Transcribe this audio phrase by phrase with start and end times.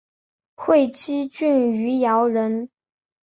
[0.55, 2.71] 会稽郡余姚人。